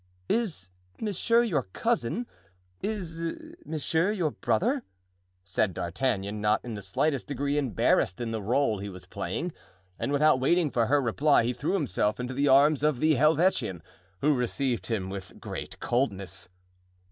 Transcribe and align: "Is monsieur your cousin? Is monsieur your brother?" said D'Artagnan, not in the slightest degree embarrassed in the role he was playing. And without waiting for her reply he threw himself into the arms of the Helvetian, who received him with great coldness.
"Is 0.29 0.71
monsieur 0.99 1.43
your 1.43 1.61
cousin? 1.61 2.25
Is 2.81 3.21
monsieur 3.67 4.09
your 4.11 4.31
brother?" 4.31 4.81
said 5.43 5.75
D'Artagnan, 5.75 6.41
not 6.41 6.65
in 6.65 6.73
the 6.73 6.81
slightest 6.81 7.27
degree 7.27 7.55
embarrassed 7.55 8.19
in 8.19 8.31
the 8.31 8.41
role 8.41 8.79
he 8.79 8.89
was 8.89 9.05
playing. 9.05 9.53
And 9.99 10.11
without 10.11 10.39
waiting 10.39 10.71
for 10.71 10.87
her 10.87 10.99
reply 10.99 11.43
he 11.43 11.53
threw 11.53 11.73
himself 11.73 12.19
into 12.19 12.33
the 12.33 12.47
arms 12.47 12.81
of 12.81 12.99
the 12.99 13.13
Helvetian, 13.13 13.83
who 14.21 14.33
received 14.33 14.87
him 14.87 15.11
with 15.11 15.39
great 15.39 15.79
coldness. 15.79 16.49